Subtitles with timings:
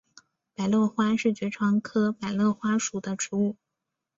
[0.55, 3.55] 百簕花是爵床科百簕花属的植物。